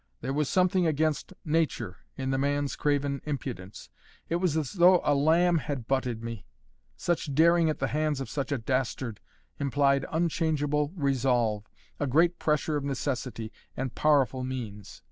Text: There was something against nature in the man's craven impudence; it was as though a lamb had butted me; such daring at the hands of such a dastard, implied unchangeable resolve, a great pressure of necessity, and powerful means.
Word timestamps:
There 0.21 0.33
was 0.33 0.49
something 0.49 0.87
against 0.87 1.31
nature 1.45 1.97
in 2.17 2.31
the 2.31 2.39
man's 2.39 2.75
craven 2.75 3.21
impudence; 3.23 3.91
it 4.29 4.37
was 4.37 4.57
as 4.57 4.73
though 4.73 4.99
a 5.03 5.13
lamb 5.13 5.59
had 5.59 5.85
butted 5.87 6.23
me; 6.23 6.47
such 6.97 7.35
daring 7.35 7.69
at 7.69 7.77
the 7.77 7.85
hands 7.89 8.19
of 8.19 8.27
such 8.27 8.51
a 8.51 8.57
dastard, 8.57 9.19
implied 9.59 10.07
unchangeable 10.11 10.91
resolve, 10.95 11.69
a 11.99 12.07
great 12.07 12.39
pressure 12.39 12.75
of 12.77 12.83
necessity, 12.83 13.51
and 13.77 13.93
powerful 13.93 14.43
means. 14.43 14.99